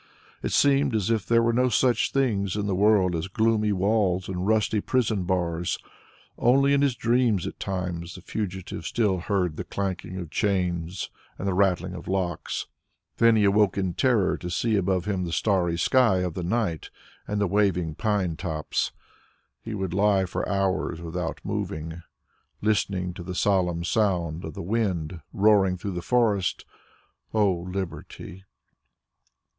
[0.41, 4.27] It seemed as if there were no such things in the world as gloomy walls
[4.27, 5.77] and rusty prison bars.
[6.39, 11.47] Only in his dreams at times the fugitive still heard the clanking of chains and
[11.47, 12.65] the rattling of locks;
[13.17, 16.89] then he awoke in terror to see above him the starry sky of night
[17.27, 18.93] and the waving pine tops.
[19.61, 22.01] He would lie for hours without moving,
[22.59, 26.65] listening to the solemn sound of the wind roaring through the forest.
[27.35, 28.45] O Liberty!